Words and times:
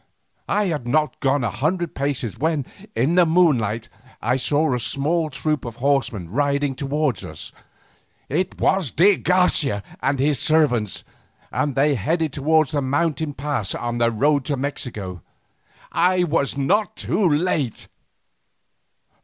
I 0.49 0.65
had 0.65 0.87
not 0.87 1.19
gone 1.19 1.43
a 1.43 1.51
hundred 1.51 1.93
paces 1.93 2.35
when, 2.35 2.65
in 2.95 3.13
the 3.13 3.23
moonlight, 3.23 3.87
I 4.19 4.35
saw 4.35 4.73
a 4.73 4.79
small 4.79 5.29
troop 5.29 5.63
of 5.63 5.75
horsemen 5.75 6.31
riding 6.31 6.73
towards 6.73 7.23
us. 7.23 7.51
It 8.27 8.59
was 8.59 8.89
de 8.89 9.17
Garcia 9.17 9.83
and 10.01 10.17
his 10.19 10.39
servants, 10.39 11.03
and 11.51 11.75
they 11.75 11.93
headed 11.93 12.33
towards 12.33 12.71
the 12.71 12.81
mountain 12.81 13.35
pass 13.35 13.75
on 13.75 13.99
their 13.99 14.09
road 14.09 14.43
to 14.45 14.57
Mexico. 14.57 15.21
I 15.91 16.23
was 16.23 16.57
not 16.57 16.95
too 16.95 17.29
late. 17.29 17.87